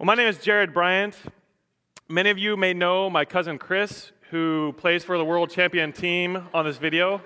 [0.00, 1.14] Well, my name is Jared Bryant.
[2.08, 6.48] Many of you may know my cousin Kris, who plays for the world champion team
[6.54, 7.16] on this video.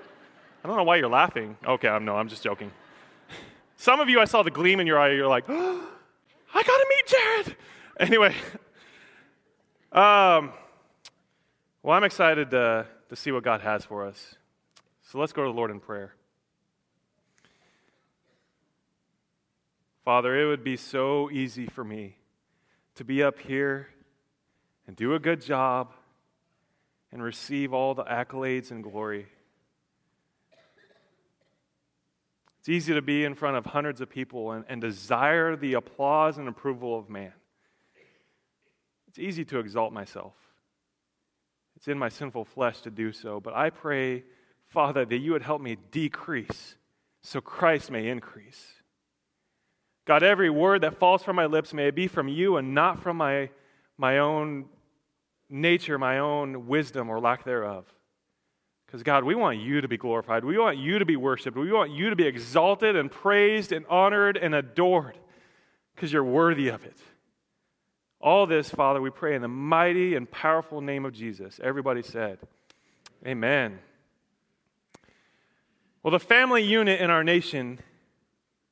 [0.64, 1.56] I don't know why you're laughing.
[1.64, 2.72] Okay, I'm no, I'm just joking.
[3.76, 5.12] Some of you, I saw the gleam in your eye.
[5.12, 5.88] You're like, oh,
[6.52, 7.56] I gotta meet Jared.
[8.00, 8.34] Anyway,
[9.92, 10.52] um,
[11.84, 14.34] well, I'm excited to, to see what God has for us.
[15.04, 16.12] So let's go to the Lord in prayer.
[20.04, 22.16] Father, it would be so easy for me
[22.96, 23.88] to be up here
[24.86, 25.92] and do a good job
[27.12, 29.26] and receive all the accolades and glory.
[32.58, 36.38] It's easy to be in front of hundreds of people and, and desire the applause
[36.38, 37.32] and approval of man.
[39.06, 40.34] It's easy to exalt myself.
[41.76, 44.24] It's in my sinful flesh to do so, but I pray,
[44.66, 46.76] Father, that you would help me decrease
[47.22, 48.66] so Christ may increase.
[50.04, 53.02] God, every word that falls from my lips, may it be from you and not
[53.02, 53.48] from my,
[53.96, 54.66] my own
[55.48, 57.86] nature, my own wisdom or lack thereof.
[58.86, 60.44] Because, God, we want you to be glorified.
[60.44, 61.56] We want you to be worshiped.
[61.56, 65.18] We want you to be exalted and praised and honored and adored
[65.94, 66.96] because you're worthy of it.
[68.20, 71.60] All this, Father, we pray in the mighty and powerful name of Jesus.
[71.62, 72.38] Everybody said,
[73.26, 73.78] Amen.
[76.02, 77.80] Well, the family unit in our nation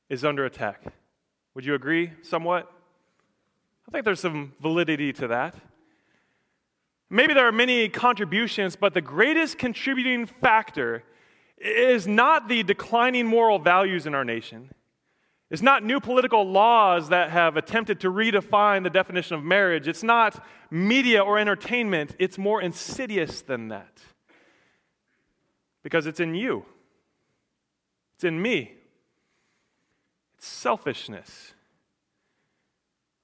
[0.09, 0.83] is under attack.
[1.55, 2.71] Would you agree somewhat?
[3.87, 5.55] I think there's some validity to that.
[7.09, 11.03] Maybe there are many contributions, but the greatest contributing factor
[11.59, 14.71] is not the declining moral values in our nation.
[15.51, 19.87] It's not new political laws that have attempted to redefine the definition of marriage.
[19.87, 22.15] It's not media or entertainment.
[22.17, 23.99] It's more insidious than that.
[25.83, 26.65] Because it's in you,
[28.15, 28.73] it's in me
[30.43, 31.53] selfishness.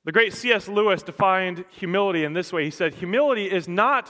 [0.06, 0.68] The great C.S.
[0.68, 2.64] Lewis defined humility in this way.
[2.64, 4.10] He said, Humility is not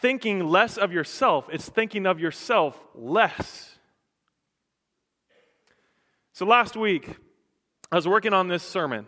[0.00, 3.78] thinking less of yourself, it's thinking of yourself less.
[6.32, 7.16] So last week,
[7.92, 9.06] I was working on this sermon,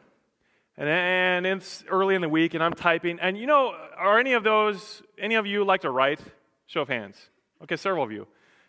[0.76, 3.20] and, and it's early in the week, and I'm typing.
[3.20, 6.20] And you know, are any of those, any of you like to write?
[6.66, 7.16] Show of hands.
[7.62, 8.26] Okay, several of you.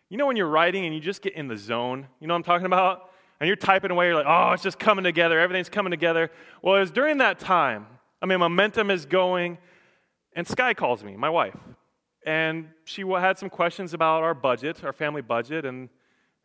[0.10, 2.08] You know when you're writing and you just get in the zone?
[2.20, 3.10] You know what I'm talking about?
[3.44, 6.32] And you're typing away, you're like, oh, it's just coming together, everything's coming together.
[6.62, 7.88] Well, it was during that time,
[8.22, 9.58] I mean, momentum is going,
[10.34, 11.58] and Sky calls me, my wife,
[12.26, 15.90] and she had some questions about our budget, our family budget, and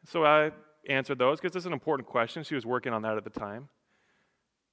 [0.07, 0.51] so I
[0.89, 2.43] answered those because it's an important question.
[2.43, 3.69] She was working on that at the time.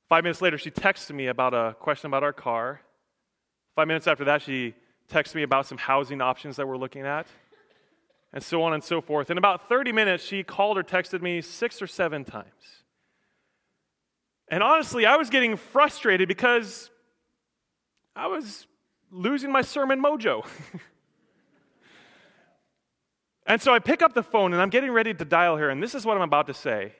[0.09, 2.81] Five minutes later, she texted me about a question about our car.
[3.75, 4.73] Five minutes after that, she
[5.11, 7.27] texted me about some housing options that we're looking at
[8.35, 9.31] and so on and so forth.
[9.31, 12.83] In about 30 minutes, she called or texted me six or seven times.
[14.49, 16.91] And honestly, I was getting frustrated because
[18.13, 18.67] I was
[19.09, 20.45] losing my sermon mojo.
[23.47, 25.81] and so I pick up the phone and I'm getting ready to dial her, and
[25.81, 26.91] this is what I'm about to say.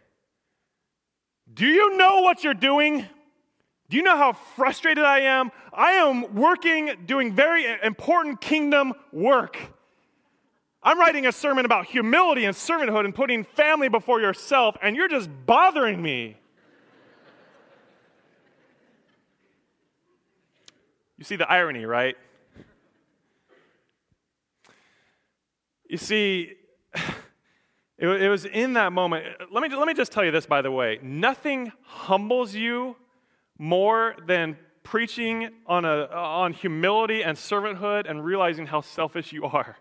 [1.54, 3.06] Do you know what you're doing?
[3.90, 5.52] Do you know how frustrated I am?
[5.74, 9.75] I am working, doing very important kingdom work.
[10.86, 15.08] I'm writing a sermon about humility and servanthood and putting family before yourself, and you're
[15.08, 16.38] just bothering me.
[21.18, 22.16] You see the irony, right?
[25.90, 26.54] You see,
[27.98, 29.26] it, it, was in that moment.
[29.52, 31.00] Let me, let me just tell you this, by the way.
[31.02, 32.96] Nothing humbles you
[33.58, 39.78] more than preaching on, a, on humility and servanthood and realizing how selfish you are.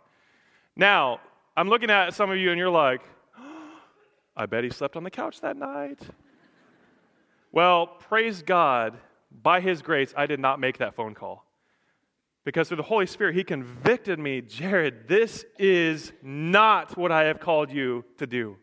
[0.77, 1.21] Now,
[1.57, 3.01] I'm looking at some of you and you're like,
[4.37, 6.01] I bet he slept on the couch that night.
[7.53, 8.99] well, praise God,
[9.31, 11.45] by his grace, I did not make that phone call.
[12.45, 17.41] Because through the Holy Spirit, he convicted me, Jared, this is not what I have
[17.41, 18.57] called you to do.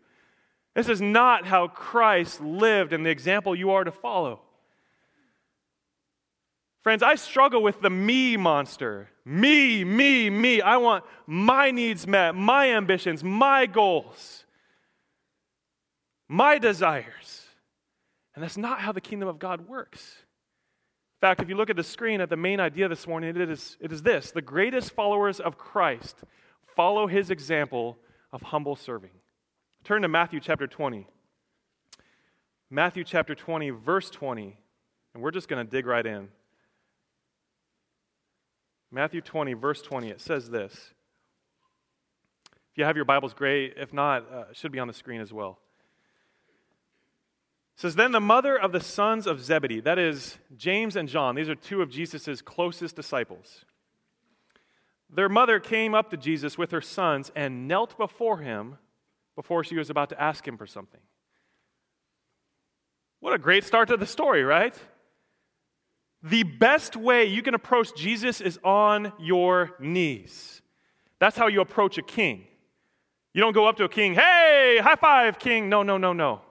[0.76, 4.42] This is not how Christ lived and the example you are to follow.
[6.82, 9.10] Friends, I struggle with the me monster.
[9.24, 10.62] Me, me, me.
[10.62, 14.46] I want my needs met, my ambitions, my goals,
[16.28, 17.46] my desires.
[18.34, 20.18] And that's not how the kingdom of God works.
[21.18, 23.50] In fact, if you look at the screen at the main idea this morning, it
[23.50, 26.18] is, it is this the greatest followers of Christ
[26.76, 27.98] follow his example
[28.32, 29.12] of humble serving.
[29.84, 31.08] Turn to Matthew chapter 20.
[32.70, 34.58] Matthew chapter 20, verse 20,
[35.14, 36.30] and we're just going to dig right in.
[38.92, 40.74] Matthew 20, verse 20, it says this.
[42.72, 43.76] If you have your Bibles, great.
[43.78, 45.60] If not, uh, should be on the screen as well.
[47.78, 51.36] It says, Then the mother of the sons of Zebedee, that is James and John,
[51.36, 53.64] these are two of Jesus' closest disciples.
[55.10, 58.78] Their mother came up to Jesus with her sons and knelt before him
[59.36, 61.00] before she was about to ask him for something.
[63.20, 64.78] What a great start to the story, right?
[66.24, 70.62] The best way you can approach Jesus is on your knees.
[71.20, 72.46] That's how you approach a king.
[73.34, 75.70] You don't go up to a king, hey, high five, king.
[75.70, 76.42] No, no, no, no.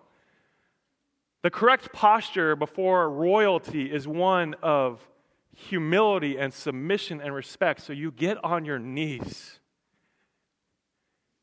[1.43, 5.06] The correct posture before royalty is one of
[5.55, 7.82] humility and submission and respect.
[7.82, 9.58] So you get on your knees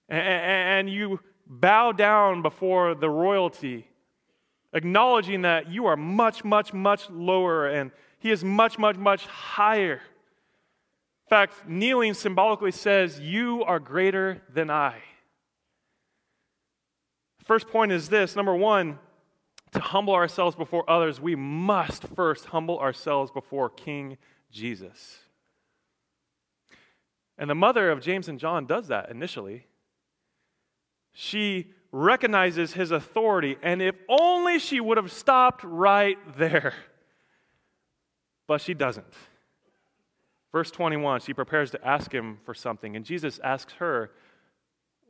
[0.10, 3.88] and you bow down before the royalty,
[4.74, 7.92] acknowledging that you are much, much, much lower and
[8.28, 9.94] he is much, much, much higher.
[9.94, 14.96] In fact, kneeling symbolically says, You are greater than I.
[17.46, 19.00] First point is this number one,
[19.72, 24.18] to humble ourselves before others, we must first humble ourselves before King
[24.52, 25.20] Jesus.
[27.38, 29.68] And the mother of James and John does that initially.
[31.14, 36.74] She recognizes his authority, and if only she would have stopped right there.
[38.48, 39.14] But she doesn't.
[40.52, 44.12] Verse 21, she prepares to ask him for something, and Jesus asks her,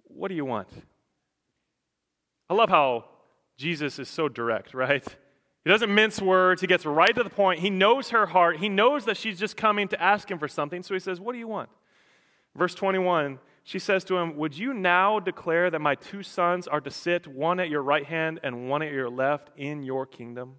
[0.06, 0.68] What do you want?
[2.50, 3.06] I love how
[3.58, 5.06] Jesus is so direct, right?
[5.64, 6.62] He doesn't mince words.
[6.62, 7.60] He gets right to the point.
[7.60, 8.58] He knows her heart.
[8.58, 10.82] He knows that she's just coming to ask him for something.
[10.82, 11.70] So he says, What do you want?
[12.56, 16.82] Verse 21, she says to him, Would you now declare that my two sons are
[16.82, 20.56] to sit, one at your right hand and one at your left, in your kingdom?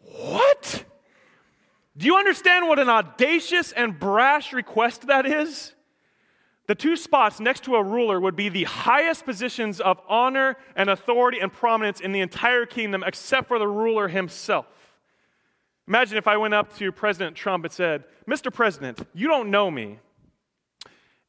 [0.00, 0.84] What?
[2.02, 5.72] Do you understand what an audacious and brash request that is?
[6.66, 10.90] The two spots next to a ruler would be the highest positions of honor and
[10.90, 14.66] authority and prominence in the entire kingdom, except for the ruler himself.
[15.86, 18.52] Imagine if I went up to President Trump and said, Mr.
[18.52, 20.00] President, you don't know me,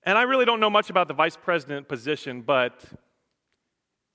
[0.01, 2.83] and I really don't know much about the vice president position, but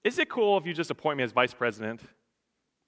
[0.02, 2.00] is it cool if you just appoint me as vice president?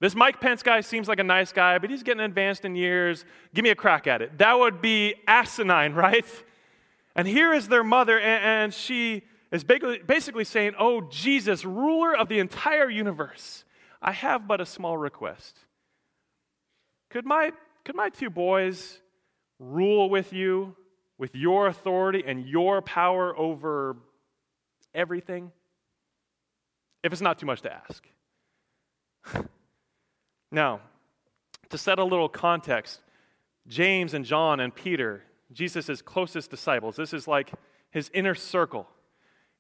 [0.01, 3.27] This Mike Pence guy seems like a nice guy, but he's getting advanced in years.
[3.55, 4.39] Give me a crack at it.
[4.39, 6.25] That would be asinine, right?
[7.15, 12.39] And here is their mother, and, she is basically saying, Oh, Jesus, ruler of the
[12.39, 13.65] entire universe,
[14.01, 15.59] I have but a small request.
[17.11, 17.53] Could my,
[17.85, 19.01] could my two boys
[19.59, 20.77] rule with you,
[21.19, 23.97] with your authority and your power over
[24.95, 25.53] everything?
[27.03, 28.07] If it's not too much to ask.
[30.51, 30.81] now,
[31.71, 33.01] to set a little context,
[33.69, 36.97] James and John and Peter, Jesus' closest disciples.
[36.97, 37.53] This is like
[37.91, 38.89] his inner circle.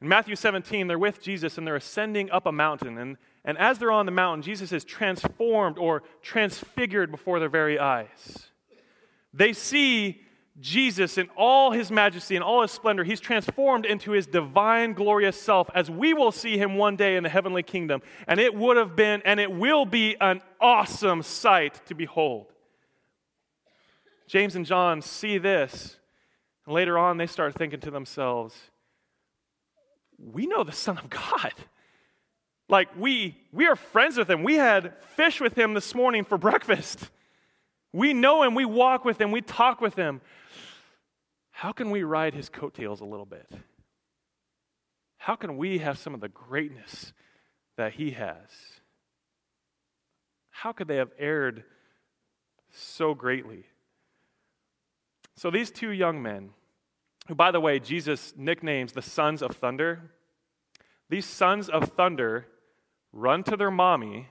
[0.00, 2.98] In Matthew 17, they're with Jesus and they're ascending up a mountain.
[2.98, 7.78] And, and as they're on the mountain, Jesus is transformed or transfigured before their very
[7.78, 8.46] eyes.
[9.32, 10.22] They see
[10.60, 13.02] Jesus in all his majesty and all his splendor.
[13.02, 17.22] He's transformed into his divine, glorious self as we will see him one day in
[17.22, 18.02] the heavenly kingdom.
[18.26, 22.46] And it would have been and it will be an awesome sight to behold.
[24.26, 25.96] James and John see this.
[26.66, 28.54] And later on, they start thinking to themselves,
[30.18, 31.52] we know the Son of God.
[32.68, 34.44] Like, we, we are friends with him.
[34.44, 37.10] We had fish with him this morning for breakfast.
[37.92, 38.54] We know him.
[38.54, 39.32] We walk with him.
[39.32, 40.20] We talk with him.
[41.50, 43.50] How can we ride his coattails a little bit?
[45.18, 47.12] How can we have some of the greatness
[47.76, 48.48] that he has?
[50.50, 51.64] How could they have erred
[52.70, 53.64] so greatly?
[55.36, 56.50] So these two young men,
[57.28, 60.10] who, by the way, Jesus nicknames the sons of thunder,
[61.08, 62.46] these sons of thunder
[63.12, 64.28] run to their mommy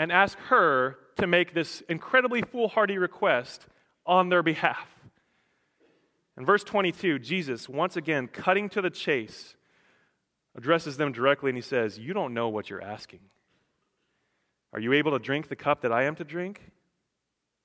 [0.00, 3.66] and ask her to make this incredibly foolhardy request
[4.06, 4.88] on their behalf.
[6.38, 9.56] In verse 22, Jesus, once again cutting to the chase,
[10.56, 13.20] addresses them directly and he says, You don't know what you're asking.
[14.72, 16.62] Are you able to drink the cup that I am to drink?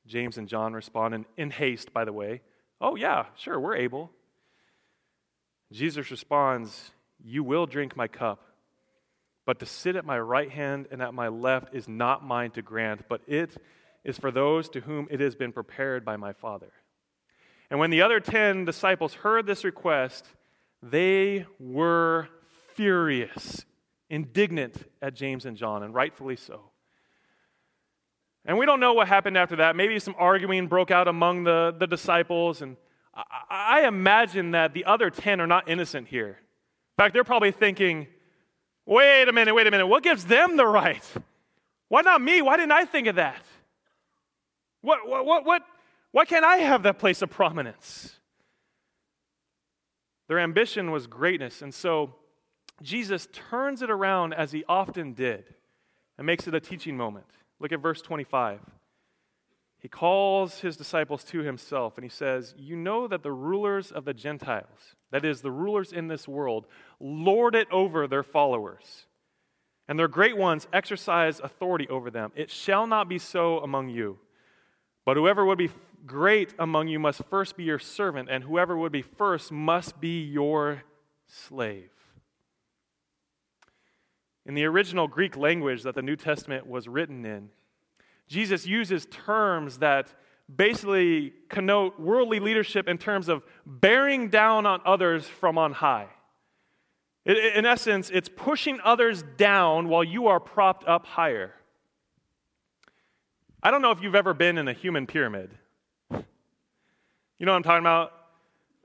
[0.06, 2.42] James and John respond, in, in haste, by the way.
[2.82, 4.12] Oh, yeah, sure, we're able.
[5.72, 6.92] Jesus responds,
[7.24, 8.42] You will drink my cup,
[9.46, 12.62] but to sit at my right hand and at my left is not mine to
[12.62, 13.56] grant, but it
[14.04, 16.72] is for those to whom it has been prepared by my Father.
[17.70, 20.26] And when the other ten disciples heard this request,
[20.82, 22.30] they were
[22.76, 23.66] furious,
[24.10, 26.72] indignant at James and John, and rightfully so.
[28.46, 29.76] And we don't know what happened after that.
[29.76, 32.62] Maybe some arguing broke out among the, the disciples.
[32.62, 32.78] And
[33.14, 36.28] I, I imagine that the other 10 are not innocent here.
[36.28, 38.08] In fact, they're probably thinking,
[38.86, 39.88] Wait a minute, wait a minute.
[39.88, 41.04] What gives them the right?
[41.90, 42.42] Why not me?
[42.42, 43.44] Why didn't I think of that?
[44.82, 45.62] What, what, what, what,
[46.12, 48.16] why can't I have that place of prominence?
[50.28, 52.16] Their ambition was greatness, and so
[52.82, 55.46] Jesus turns it around as he often did
[56.18, 57.26] and makes it a teaching moment.
[57.60, 58.60] Look at verse 25.
[59.86, 64.04] He calls his disciples to himself and he says, You know that the rulers of
[64.04, 66.66] the Gentiles, that is, the rulers in this world,
[67.00, 69.06] lord it over their followers,
[69.88, 72.32] and their great ones exercise authority over them.
[72.36, 74.18] It shall not be so among you.
[75.06, 75.70] But whoever would be
[76.08, 80.24] great among you must first be your servant, and whoever would be first must be
[80.24, 80.82] your
[81.28, 81.92] slave.
[84.48, 87.52] In the original Greek language that the New Testament was written in,
[88.28, 90.14] Jesus uses terms that
[90.54, 96.08] basically connote worldly leadership in terms of bearing down on others from on high.
[97.26, 101.54] In essence, it's pushing others down while you are propped up higher.
[103.64, 105.50] I don't know if you've ever been in a human pyramid.
[106.12, 108.12] You know what I'm talking about?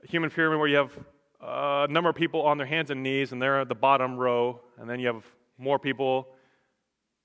[0.03, 0.91] A human pyramid where you have
[1.39, 4.59] a number of people on their hands and knees, and they're at the bottom row,
[4.79, 5.23] and then you have
[5.59, 6.27] more people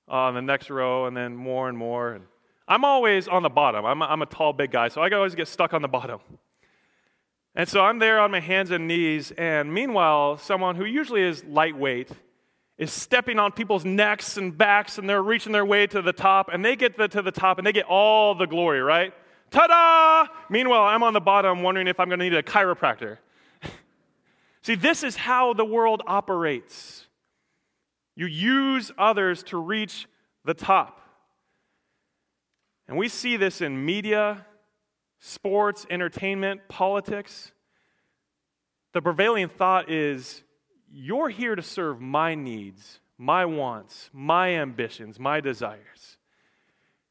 [0.07, 2.13] on the next row, and then more and more.
[2.13, 2.25] And
[2.67, 3.85] I'm always on the bottom.
[3.85, 6.19] I'm a, I'm a tall, big guy, so I always get stuck on the bottom.
[7.55, 11.43] And so I'm there on my hands and knees, and meanwhile, someone who usually is
[11.43, 12.11] lightweight
[12.77, 16.49] is stepping on people's necks and backs, and they're reaching their way to the top,
[16.53, 19.13] and they get the, to the top, and they get all the glory, right?
[19.49, 20.31] Ta da!
[20.49, 23.17] Meanwhile, I'm on the bottom wondering if I'm going to need a chiropractor.
[24.61, 27.06] See, this is how the world operates.
[28.17, 30.07] You use others to reach
[30.43, 31.01] the top.
[32.87, 34.43] And we see this in media,
[35.19, 37.51] sports, entertainment, politics.
[38.93, 40.41] The prevailing thought is
[40.91, 46.17] you're here to serve my needs, my wants, my ambitions, my desires.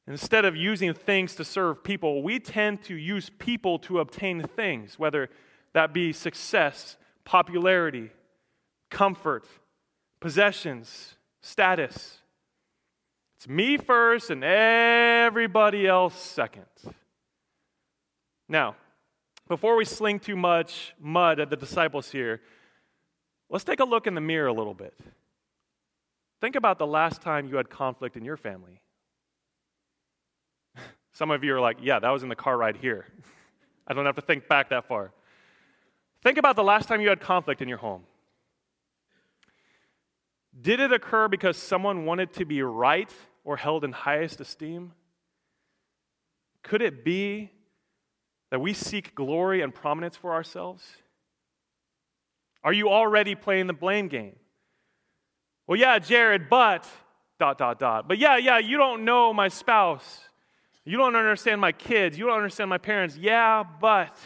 [0.08, 4.98] Instead of using things to serve people, we tend to use people to obtain things,
[4.98, 5.28] whether
[5.72, 8.10] that be success, popularity,
[8.90, 9.44] comfort,
[10.20, 12.18] possessions, status.
[13.36, 16.64] It's me first and everybody else second.
[18.48, 18.76] Now,
[19.48, 22.40] before we sling too much mud at the disciples here,
[23.50, 24.94] let's take a look in the mirror a little bit.
[26.40, 28.80] Think about the last time you had conflict in your family.
[31.12, 33.06] Some of you are like, yeah, that was in the car ride here.
[33.86, 35.12] I don't have to think back that far.
[36.22, 38.02] Think about the last time you had conflict in your home.
[40.60, 43.12] Did it occur because someone wanted to be right
[43.44, 44.92] or held in highest esteem?
[46.62, 47.50] Could it be
[48.50, 50.84] that we seek glory and prominence for ourselves?
[52.64, 54.36] Are you already playing the blame game?
[55.66, 56.88] Well, yeah, Jared, but
[57.38, 58.08] dot, dot, dot.
[58.08, 60.20] But yeah, yeah, you don't know my spouse.
[60.84, 62.16] You don't understand my kids.
[62.16, 63.16] You don't understand my parents.
[63.16, 64.16] Yeah, but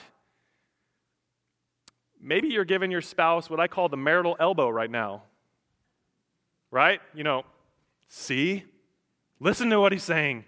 [2.21, 5.23] maybe you're giving your spouse what I call the marital elbow right now
[6.71, 7.01] right?
[7.15, 7.45] You know,
[8.09, 8.65] see?
[9.39, 10.45] Listen to what he's saying.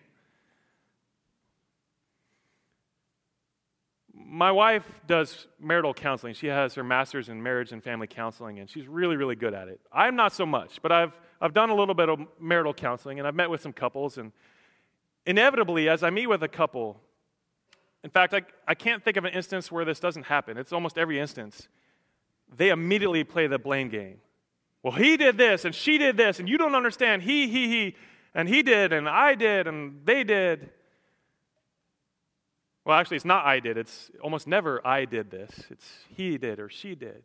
[4.14, 6.34] My wife does marital counseling.
[6.34, 9.68] She has her master's in marriage and family counseling, and she's really, really good at
[9.68, 9.80] it.
[9.92, 13.28] I'm not so much, but I've, I've done a little bit of marital counseling, and
[13.28, 14.32] I've met with some couples, and
[15.26, 17.00] inevitably, as I meet with a couple,
[18.04, 20.56] in fact, I, I can't think of an instance where this doesn't happen.
[20.56, 21.68] It's almost every instance.
[22.54, 24.18] They immediately play the blame game.
[24.82, 27.22] Well, he did this and she did this, and you don't understand.
[27.22, 27.96] He, he, he,
[28.34, 30.70] and he did, and I did, and they did.
[32.84, 33.78] Well, actually, it's not I did.
[33.78, 35.50] It's almost never I did this.
[35.70, 37.22] It's he did or she did.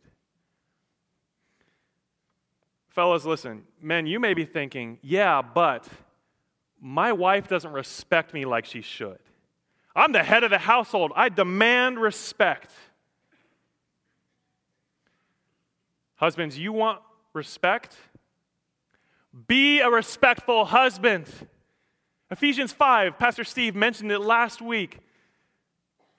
[2.90, 3.64] Fellas, listen.
[3.80, 5.88] Men, you may be thinking, yeah, but
[6.80, 9.18] my wife doesn't respect me like she should.
[9.96, 11.12] I'm the head of the household.
[11.16, 12.70] I demand respect.
[16.16, 17.00] Husbands, you want
[17.38, 17.96] respect.
[19.46, 21.26] Be a respectful husband.
[22.30, 24.98] Ephesians 5, Pastor Steve mentioned it last week.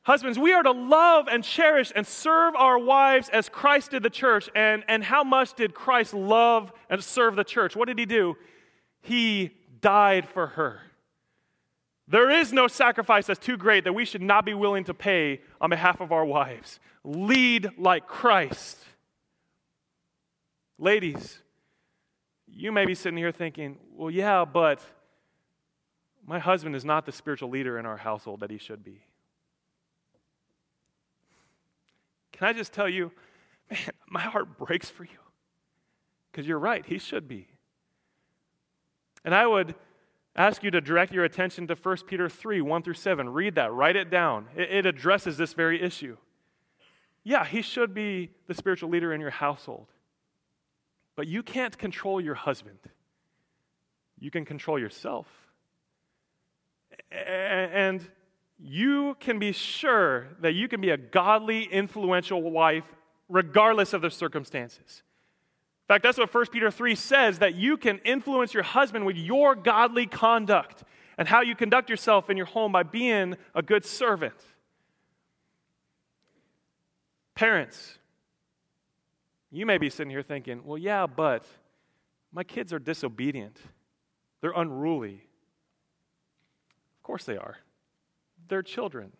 [0.04, 4.10] Husbands, we are to love and cherish and serve our wives as Christ did the
[4.10, 4.50] church.
[4.56, 7.76] And, and how much did Christ love and serve the church?
[7.76, 8.36] What did he do?
[9.02, 10.80] He died for her.
[12.08, 15.42] There is no sacrifice that's too great that we should not be willing to pay
[15.62, 16.80] on behalf of our wives.
[17.04, 18.78] Lead like Christ.
[20.82, 21.40] Ladies,
[22.48, 24.82] you may be sitting here thinking, well, yeah, but
[26.26, 29.02] my husband is not the spiritual leader in our household that he should be.
[32.32, 33.12] Can I just tell you,
[33.70, 35.20] man, my heart breaks for you.
[36.32, 37.50] because you're right, he should be.
[39.26, 39.76] And I would
[40.34, 43.28] ask you to direct your attention to 1 Peter 3 1 through 7.
[43.28, 44.48] Read that, write it down.
[44.56, 46.16] It, it addresses this very issue.
[47.26, 49.88] Yeah, he should be the spiritual leader in your household.
[51.20, 52.80] But you can't control your husband,
[54.18, 55.28] you can control yourself.
[57.12, 58.08] And
[58.58, 62.86] you can be sure that you can be a godly, influential wife
[63.28, 65.04] regardless of the circumstances.
[65.84, 69.18] In fact, that's what 1 Peter 3 says that you can influence your husband with
[69.18, 70.86] your godly conduct
[71.18, 74.42] and how you conduct yourself in your home by being a good servant.
[77.36, 77.99] Parents,
[79.52, 81.46] you may be sitting here thinking, well, yeah, but
[82.32, 83.58] my kids are disobedient,
[84.42, 85.24] they're unruly.
[86.98, 87.58] Of course they are.
[88.48, 89.12] They're children.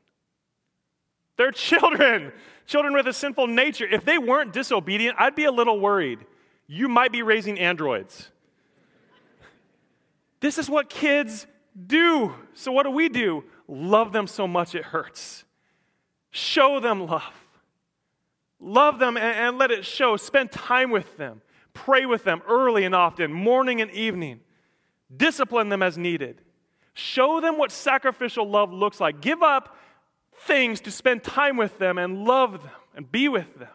[1.38, 2.32] They're children,
[2.68, 3.88] children with a sinful nature.
[3.90, 6.20] If they weren't disobedient, I'd be a little worried.
[6.68, 8.30] You might be raising androids.
[10.40, 11.48] This is what kids
[11.88, 12.34] do.
[12.54, 13.44] So, what do we do?
[13.68, 15.44] Love them so much it hurts.
[16.32, 17.24] Show them love.
[18.60, 20.18] Love them and, and let it show.
[20.18, 21.42] Spend time with them.
[21.74, 24.42] Pray with them early and often, morning and evening.
[25.16, 26.42] Discipline them as needed.
[26.94, 29.22] Show them what sacrificial love looks like.
[29.22, 29.78] Give up
[30.42, 33.70] things to spend time with them and love them and be with them.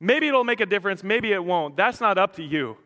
[0.00, 1.76] Maybe it'll make a difference, maybe it won't.
[1.76, 2.76] That's not up to you,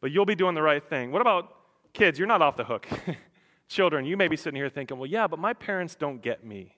[0.00, 1.12] but you'll be doing the right thing.
[1.12, 1.54] What about
[1.92, 2.18] kids?
[2.18, 2.88] You're not off the hook.
[3.68, 6.74] Children, you may be sitting here thinking, well, yeah, but my parents don't get me.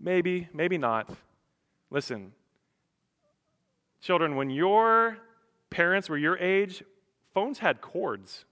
[0.00, 1.10] Maybe, maybe not.
[1.90, 2.32] Listen,
[4.00, 5.18] children, when your
[5.70, 6.82] parents were your age,
[7.34, 8.44] phones had cords.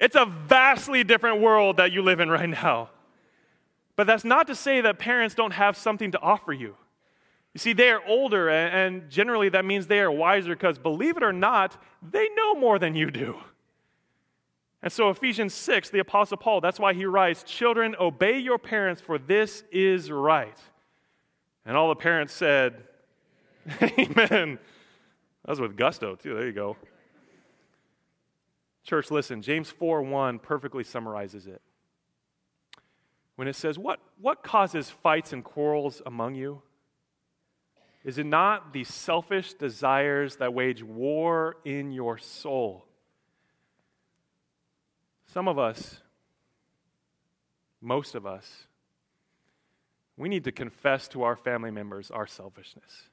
[0.00, 2.88] It's a vastly different world that you live in right now.
[3.96, 6.74] But that's not to say that parents don't have something to offer you.
[7.52, 11.22] You see, they are older, and generally that means they are wiser because, believe it
[11.22, 13.40] or not, they know more than you do.
[14.82, 19.02] And so, Ephesians 6, the Apostle Paul, that's why he writes, Children, obey your parents,
[19.02, 20.56] for this is right.
[21.66, 22.82] And all the parents said,
[23.82, 24.58] Amen.
[25.44, 26.34] That was with gusto, too.
[26.34, 26.76] There you go.
[28.84, 31.60] Church, listen, James 4 1 perfectly summarizes it.
[33.36, 36.62] When it says, what, what causes fights and quarrels among you?
[38.02, 42.86] Is it not the selfish desires that wage war in your soul?
[45.32, 46.00] Some of us,
[47.80, 48.66] most of us,
[50.16, 53.08] we need to confess to our family members our selfishness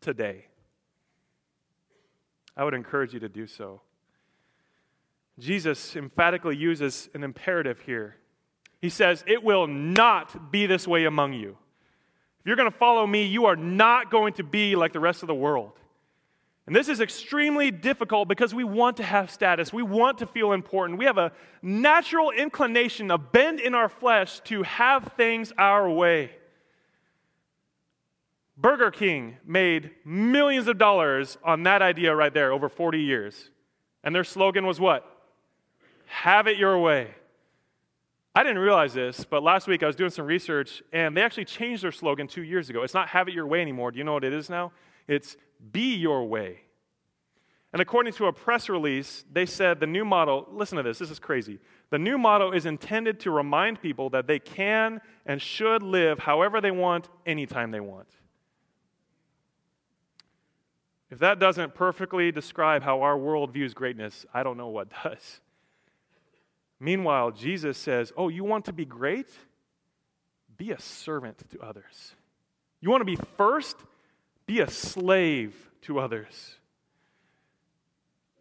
[0.00, 0.46] today.
[2.56, 3.80] I would encourage you to do so.
[5.38, 8.16] Jesus emphatically uses an imperative here.
[8.80, 11.56] He says, It will not be this way among you.
[12.40, 15.22] If you're going to follow me, you are not going to be like the rest
[15.22, 15.79] of the world.
[16.66, 19.72] And this is extremely difficult because we want to have status.
[19.72, 20.98] We want to feel important.
[20.98, 26.30] We have a natural inclination, a bend in our flesh to have things our way.
[28.56, 33.50] Burger King made millions of dollars on that idea right there over 40 years.
[34.04, 35.04] And their slogan was what?
[36.06, 37.14] Have it your way.
[38.34, 41.46] I didn't realize this, but last week I was doing some research and they actually
[41.46, 42.82] changed their slogan two years ago.
[42.82, 43.90] It's not have it your way anymore.
[43.90, 44.72] Do you know what it is now?
[45.08, 45.36] It's
[45.72, 46.60] be your way.
[47.72, 51.10] And according to a press release, they said the new motto, listen to this, this
[51.10, 51.60] is crazy.
[51.90, 56.60] The new motto is intended to remind people that they can and should live however
[56.60, 58.08] they want, anytime they want.
[61.10, 65.40] If that doesn't perfectly describe how our world views greatness, I don't know what does.
[66.78, 69.28] Meanwhile, Jesus says, Oh, you want to be great?
[70.56, 72.14] Be a servant to others.
[72.80, 73.76] You want to be first?
[74.50, 76.56] Be a slave to others.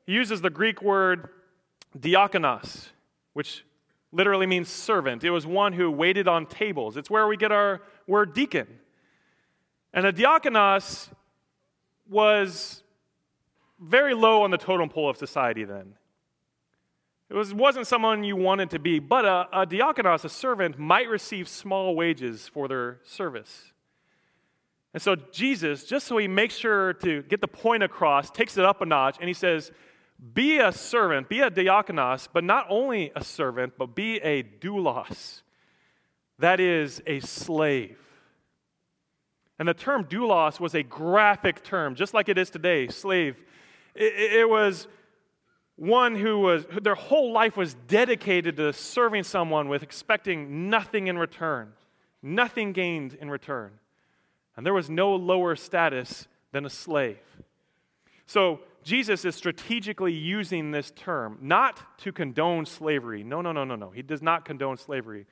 [0.08, 1.30] He uses the Greek word
[1.96, 2.88] diakonos,
[3.34, 3.64] which
[4.12, 5.24] literally means servant.
[5.24, 6.98] It was one who waited on tables.
[6.98, 8.66] It's where we get our word deacon.
[9.94, 11.10] And a diakonos
[12.10, 12.82] was
[13.80, 15.94] very low on the totem pole of society then.
[17.30, 21.08] It was, wasn't someone you wanted to be, but a, a diakonos, a servant, might
[21.08, 23.74] receive small wages for their service.
[24.94, 28.66] And so Jesus, just so he makes sure to get the point across, takes it
[28.66, 29.72] up a notch and he says,
[30.34, 35.44] Be a servant, be a diakonos, but not only a servant, but be a doulos.
[36.40, 37.98] That is a slave.
[39.60, 43.36] And the term doulos was a graphic term, just like it is today, slave.
[43.94, 44.88] It, it was
[45.76, 51.18] one who was, their whole life was dedicated to serving someone with expecting nothing in
[51.18, 51.74] return,
[52.24, 53.72] nothing gained in return.
[54.60, 57.22] And there was no lower status than a slave.
[58.26, 63.24] So Jesus is strategically using this term not to condone slavery.
[63.24, 63.90] No, no, no, no, no.
[63.90, 65.28] He does not condone slavery,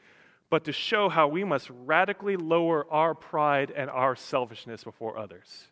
[0.50, 5.68] but to show how we must radically lower our pride and our selfishness before others.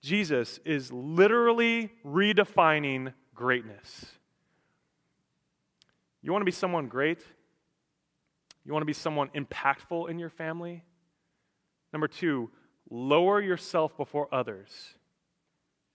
[0.00, 4.06] Jesus is literally redefining greatness.
[6.22, 7.18] You want to be someone great?
[8.64, 10.84] You want to be someone impactful in your family?
[11.94, 12.50] Number two,
[12.90, 14.94] lower yourself before others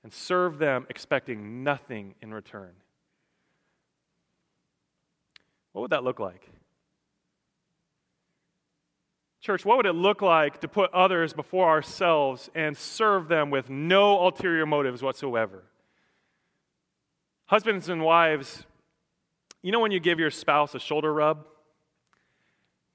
[0.01, 2.71] and serve them expecting nothing in return.
[5.73, 6.49] What would that look like?
[9.41, 13.69] Church, what would it look like to put others before ourselves and serve them with
[13.69, 15.63] no ulterior motives whatsoever?
[17.47, 18.65] Husbands and wives,
[19.61, 21.45] you know when you give your spouse a shoulder rub?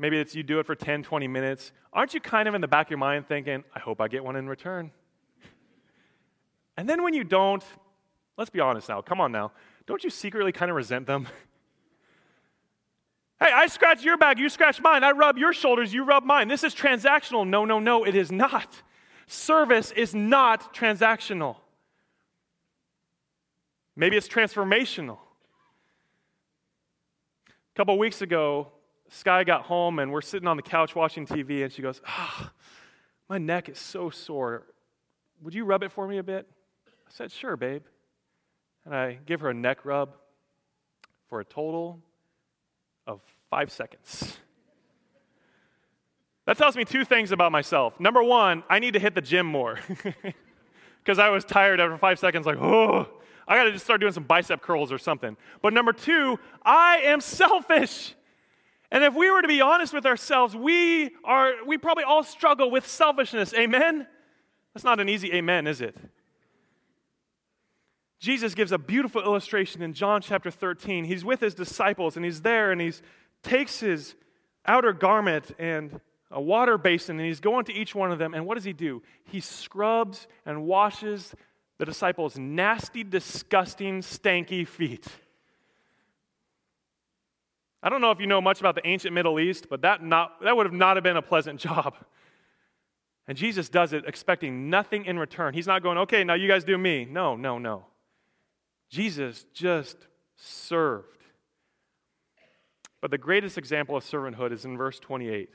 [0.05, 1.73] Maybe it's you do it for 10, 20 minutes.
[1.91, 4.23] Aren't you kind of in the back of your mind thinking, I hope I get
[4.23, 4.91] one in return?
[6.77, 7.65] And then when you don't,
[8.37, 9.53] let's be honest now, come on now,
[9.87, 11.27] don't you secretly kind of resent them?
[13.41, 15.03] Hey, I scratch your back, you scratch mine.
[15.03, 16.49] I rub your shoulders, you rub mine.
[16.49, 17.49] This is transactional.
[17.49, 18.83] No, no, no, it is not.
[19.27, 21.57] Service is not transactional.
[23.97, 25.19] Maybe it's transformational.
[27.49, 28.69] A couple weeks ago,
[29.11, 32.51] Sky got home and we're sitting on the couch watching TV, and she goes, oh,
[33.29, 34.67] my neck is so sore.
[35.43, 36.47] Would you rub it for me a bit?
[36.87, 37.83] I said, Sure, babe.
[38.85, 40.15] And I give her a neck rub
[41.29, 42.01] for a total
[43.07, 44.39] of five seconds.
[46.47, 47.99] That tells me two things about myself.
[47.99, 49.79] Number one, I need to hit the gym more
[51.03, 53.09] because I was tired after five seconds, like, oh,
[53.49, 55.37] I got to just start doing some bicep curls or something.
[55.63, 58.15] But number two, I am selfish.
[58.95, 62.71] And if we were to be honest with ourselves, we are we probably all struggle
[62.71, 63.53] with selfishness.
[63.53, 64.07] Amen.
[64.73, 65.97] That's not an easy amen, is it?
[68.21, 71.07] Jesus gives a beautiful illustration in John chapter 13.
[71.07, 72.93] He's with his disciples and he's there and he
[73.43, 74.15] takes his
[74.65, 78.33] outer garment and a water basin and he's going to each one of them.
[78.33, 79.03] And what does he do?
[79.25, 81.35] He scrubs and washes
[81.79, 85.09] the disciples' nasty, disgusting, stanky feet.
[87.85, 90.43] I don't know if you know much about the ancient Middle East, but that, not,
[90.43, 91.95] that would have not have been a pleasant job.
[93.29, 95.53] And Jesus does it expecting nothing in return.
[95.53, 97.05] He's not going, okay, now you guys do me.
[97.05, 97.85] No, no, no.
[98.91, 99.99] Jesus just
[100.37, 101.09] served.
[103.03, 105.43] But the greatest example of servanthood is in verse 28.
[105.43, 105.51] It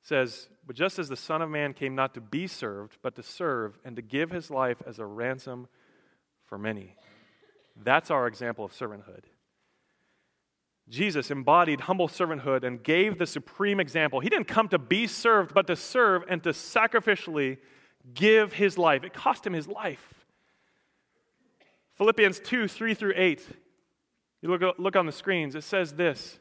[0.00, 3.22] says, But just as the Son of Man came not to be served, but to
[3.22, 5.68] serve, and to give his life as a ransom
[6.46, 6.96] for many.
[7.76, 9.24] That's our example of servanthood.
[10.92, 14.20] Jesus embodied humble servanthood and gave the supreme example.
[14.20, 17.56] He didn't come to be served, but to serve and to sacrificially
[18.12, 19.02] give his life.
[19.02, 20.26] It cost him his life.
[21.94, 23.48] Philippians 2 3 through 8.
[24.42, 26.38] You look, look on the screens, it says this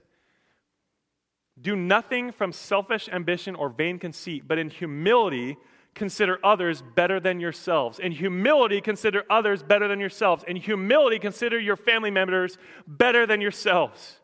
[1.62, 5.56] Do nothing from selfish ambition or vain conceit, but in humility
[5.96, 8.00] consider others better than yourselves.
[8.00, 10.44] In humility, consider others better than yourselves.
[10.46, 14.18] In humility, consider your family members better than yourselves.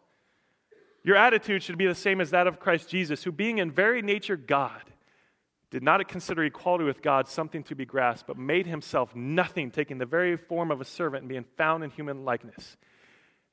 [1.08, 4.02] Your attitude should be the same as that of Christ Jesus, who, being in very
[4.02, 4.82] nature God,
[5.72, 10.00] did not consider equality with God something to be grasped, but made himself nothing, taking
[10.00, 12.76] the very form of a servant and being found in human likeness.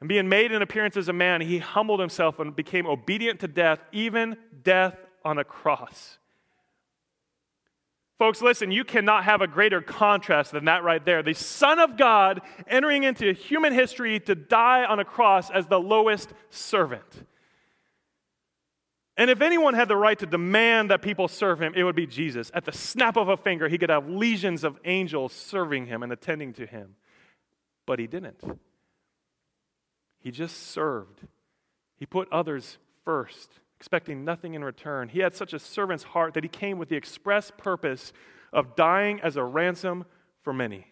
[0.00, 3.46] And being made in appearance as a man, he humbled himself and became obedient to
[3.46, 6.18] death, even death on a cross.
[8.18, 11.22] Folks, listen, you cannot have a greater contrast than that right there.
[11.22, 15.78] The Son of God entering into human history to die on a cross as the
[15.78, 17.26] lowest servant.
[19.16, 22.06] And if anyone had the right to demand that people serve him, it would be
[22.06, 22.50] Jesus.
[22.52, 26.12] At the snap of a finger, he could have legions of angels serving him and
[26.12, 26.96] attending to him.
[27.86, 28.42] But he didn't.
[30.18, 31.20] He just served.
[31.96, 35.08] He put others first, expecting nothing in return.
[35.08, 38.12] He had such a servant's heart that he came with the express purpose
[38.52, 40.06] of dying as a ransom
[40.42, 40.86] for many.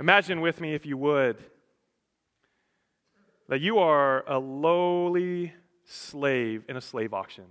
[0.00, 1.36] Imagine with me, if you would,
[3.48, 5.52] that you are a lowly
[5.84, 7.44] slave in a slave auction.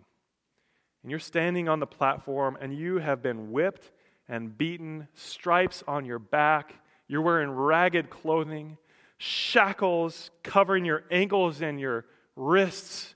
[1.04, 3.92] And you're standing on the platform and you have been whipped
[4.28, 6.76] and beaten, stripes on your back.
[7.08, 8.78] You're wearing ragged clothing,
[9.18, 13.14] shackles covering your ankles and your wrists,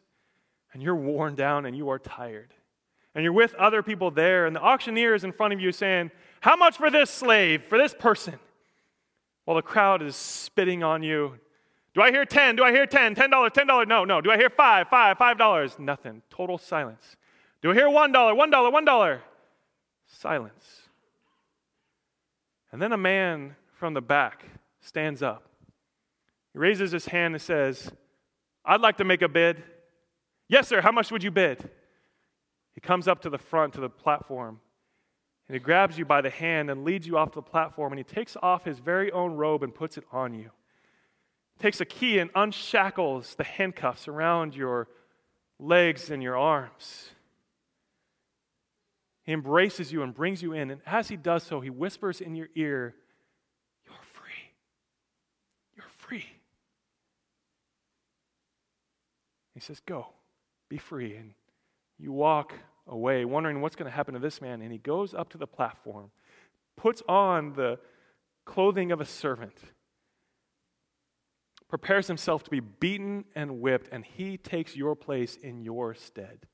[0.73, 2.53] and you're worn down and you are tired.
[3.13, 6.11] And you're with other people there, and the auctioneer is in front of you saying,
[6.41, 8.37] How much for this slave, for this person?
[9.45, 11.39] While the crowd is spitting on you,
[11.95, 12.57] do I hear 10?
[12.57, 13.15] Do I hear 10?
[13.15, 13.87] $10, $10?
[13.87, 14.19] No, no.
[14.19, 14.89] Do I hear 5?
[14.89, 15.79] 5, $5?
[15.79, 16.21] Nothing.
[16.29, 17.15] Total silence.
[17.61, 19.21] Do I hear one dollar, one dollar, one dollar?
[20.05, 20.81] Silence.
[22.71, 24.43] And then a man from the back
[24.81, 25.49] stands up.
[26.51, 27.89] He raises his hand and says,
[28.65, 29.63] I'd like to make a bid.
[30.49, 30.81] Yes, sir.
[30.81, 31.69] How much would you bid?
[32.73, 34.59] He comes up to the front, to the platform,
[35.47, 37.99] and he grabs you by the hand and leads you off to the platform, and
[37.99, 40.51] he takes off his very own robe and puts it on you.
[41.59, 44.87] Takes a key and unshackles the handcuffs around your
[45.59, 47.09] legs and your arms.
[49.23, 52.35] He embraces you and brings you in, and as he does so, he whispers in
[52.35, 52.93] your ear,
[53.85, 54.51] You're free.
[55.75, 56.25] You're free.
[59.55, 60.07] He says, Go,
[60.69, 61.15] be free.
[61.15, 61.31] And
[61.97, 62.53] you walk
[62.87, 64.61] away, wondering what's going to happen to this man.
[64.61, 66.11] And he goes up to the platform,
[66.75, 67.79] puts on the
[68.45, 69.57] clothing of a servant,
[71.67, 76.45] prepares himself to be beaten and whipped, and he takes your place in your stead.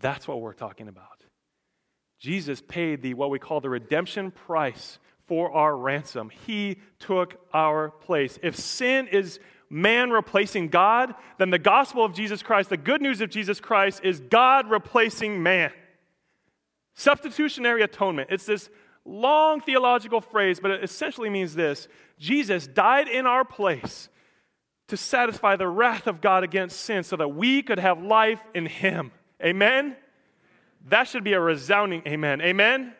[0.00, 1.24] That's what we're talking about.
[2.18, 6.30] Jesus paid the what we call the redemption price for our ransom.
[6.30, 8.38] He took our place.
[8.42, 9.38] If sin is
[9.70, 14.00] man replacing God, then the gospel of Jesus Christ, the good news of Jesus Christ,
[14.02, 15.70] is God replacing man.
[16.94, 18.30] Substitutionary atonement.
[18.32, 18.70] It's this
[19.04, 24.08] long theological phrase, but it essentially means this Jesus died in our place
[24.88, 28.66] to satisfy the wrath of God against sin so that we could have life in
[28.66, 29.12] Him.
[29.42, 29.96] Amen?
[30.88, 32.40] That should be a resounding amen.
[32.40, 32.94] Amen?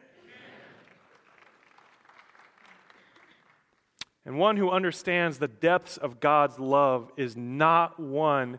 [4.25, 8.59] And one who understands the depths of God's love is not one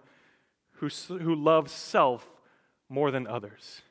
[0.74, 2.28] who, who loves self
[2.90, 3.84] more than others.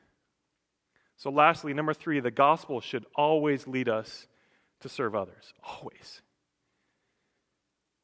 [1.16, 4.26] So, lastly, number three, the gospel should always lead us
[4.80, 5.52] to serve others.
[5.62, 6.22] Always.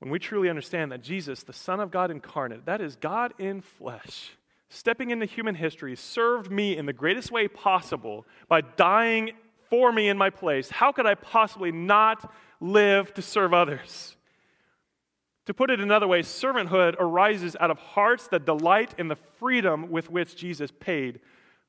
[0.05, 3.63] When we truly understand that Jesus, the Son of God incarnate, that is God in
[3.63, 4.33] flesh,
[4.69, 9.31] stepping into human history, served me in the greatest way possible by dying
[9.71, 14.15] for me in my place, how could I possibly not live to serve others?
[15.47, 19.91] To put it another way, servanthood arises out of hearts that delight in the freedom
[19.91, 21.21] with which Jesus paid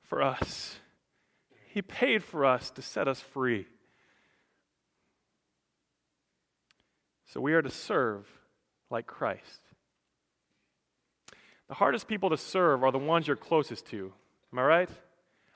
[0.03, 0.75] for us.
[1.67, 3.65] He paid for us to set us free.
[7.25, 8.27] So we are to serve
[8.89, 9.61] like Christ.
[11.67, 14.13] The hardest people to serve are the ones you're closest to.
[14.53, 14.89] Am I right?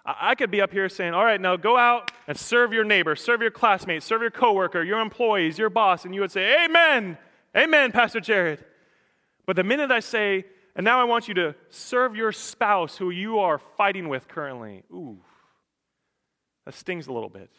[0.05, 3.15] I could be up here saying, all right, now go out and serve your neighbor,
[3.15, 7.17] serve your classmates, serve your coworker, your employees, your boss, and you would say, Amen,
[7.55, 8.63] Amen, Pastor Jared.
[9.45, 13.09] But the minute I say, and now I want you to serve your spouse who
[13.09, 15.17] you are fighting with currently, ooh,
[16.65, 17.49] that stings a little bit.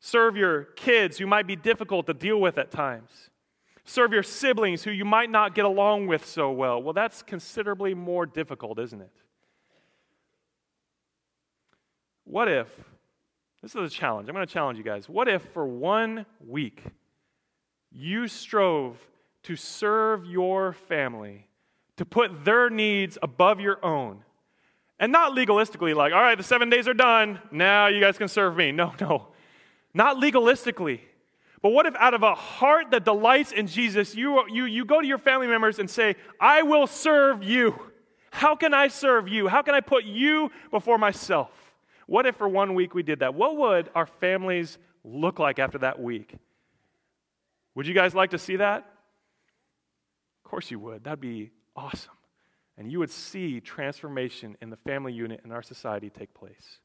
[0.00, 3.30] Serve your kids who might be difficult to deal with at times.
[3.84, 6.82] Serve your siblings who you might not get along with so well.
[6.82, 9.10] Well, that's considerably more difficult, isn't it?
[12.24, 12.68] What if,
[13.62, 15.08] this is a challenge, I'm going to challenge you guys.
[15.08, 16.84] What if for one week
[17.90, 18.98] you strove
[19.44, 21.48] to serve your family,
[21.96, 24.22] to put their needs above your own?
[25.00, 28.28] And not legalistically, like, all right, the seven days are done, now you guys can
[28.28, 28.70] serve me.
[28.70, 29.28] No, no.
[29.98, 31.00] Not legalistically.
[31.60, 35.00] But what if out of a heart that delights in Jesus, you, you, you go
[35.00, 37.76] to your family members and say, I will serve you.
[38.30, 39.48] How can I serve you?
[39.48, 41.50] How can I put you before myself?
[42.06, 43.34] What if for one week we did that?
[43.34, 46.36] What would our families look like after that week?
[47.74, 48.86] Would you guys like to see that?
[50.44, 51.02] Of course you would.
[51.02, 52.12] That'd be awesome.
[52.76, 56.78] And you would see transformation in the family unit in our society take place.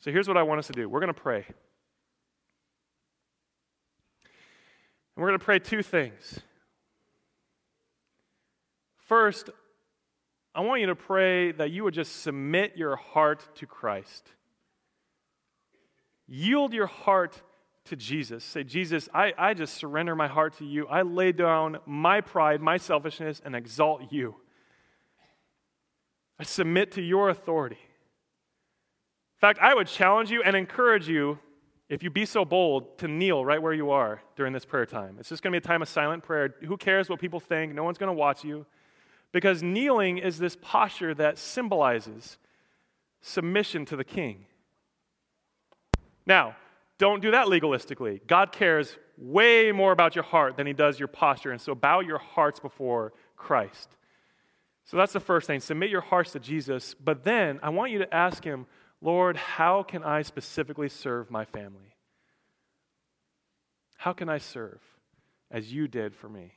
[0.00, 1.44] So here's what I want us to do we're going to pray.
[5.16, 6.40] And we're going to pray two things.
[8.98, 9.50] First,
[10.54, 14.28] I want you to pray that you would just submit your heart to Christ.
[16.26, 17.40] Yield your heart
[17.84, 18.44] to Jesus.
[18.44, 20.86] Say, Jesus, I, I just surrender my heart to you.
[20.88, 24.34] I lay down my pride, my selfishness, and exalt you.
[26.38, 27.78] I submit to your authority.
[29.36, 31.38] In fact, I would challenge you and encourage you,
[31.90, 35.16] if you be so bold, to kneel right where you are during this prayer time.
[35.20, 36.54] It's just going to be a time of silent prayer.
[36.66, 37.74] Who cares what people think?
[37.74, 38.64] No one's going to watch you.
[39.32, 42.38] Because kneeling is this posture that symbolizes
[43.20, 44.46] submission to the king.
[46.24, 46.56] Now,
[46.98, 48.26] don't do that legalistically.
[48.26, 51.50] God cares way more about your heart than he does your posture.
[51.50, 53.90] And so bow your hearts before Christ.
[54.86, 55.60] So that's the first thing.
[55.60, 56.94] Submit your hearts to Jesus.
[56.94, 58.66] But then I want you to ask him,
[59.00, 61.94] Lord, how can I specifically serve my family?
[63.96, 64.80] How can I serve
[65.50, 66.52] as you did for me?